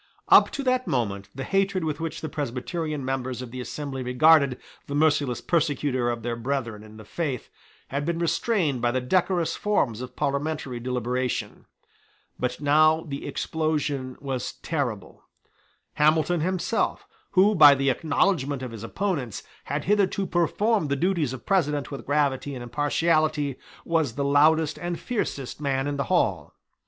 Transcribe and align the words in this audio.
Up 0.29 0.49
to 0.53 0.63
that 0.63 0.87
moment 0.87 1.29
the 1.35 1.43
hatred 1.43 1.83
with 1.83 1.99
which 1.99 2.21
the 2.21 2.27
Presbyterian 2.27 3.05
members 3.05 3.43
of 3.43 3.51
the 3.51 3.61
assembly 3.61 4.01
regarded 4.01 4.57
the 4.87 4.95
merciless 4.95 5.41
persecutor 5.41 6.09
of 6.09 6.23
their 6.23 6.35
brethren 6.35 6.81
in 6.81 6.97
the 6.97 7.05
faith 7.05 7.49
had 7.89 8.03
been 8.03 8.17
restrained 8.17 8.81
by 8.81 8.89
the 8.89 8.99
decorous 8.99 9.55
forms 9.55 10.01
of 10.01 10.15
parliamentary 10.15 10.79
deliberation. 10.79 11.67
But 12.39 12.59
now 12.59 13.01
the 13.07 13.27
explosion 13.27 14.17
was 14.19 14.53
terrible. 14.63 15.21
Hamilton 15.93 16.39
himself, 16.41 17.05
who, 17.33 17.53
by 17.53 17.75
the 17.75 17.91
acknowledgment 17.91 18.63
of 18.63 18.71
his 18.71 18.83
opponents, 18.83 19.43
had 19.65 19.83
hitherto 19.83 20.25
performed 20.25 20.89
the 20.89 20.95
duties 20.95 21.31
of 21.31 21.45
President 21.45 21.91
with 21.91 22.07
gravity 22.07 22.55
and 22.55 22.63
impartiality, 22.63 23.57
was 23.85 24.15
the 24.15 24.25
loudest 24.25 24.79
and 24.79 24.99
fiercest 24.99 25.61
man 25.61 25.85
in 25.85 25.97
the 25.97 26.05
hall. 26.05 26.55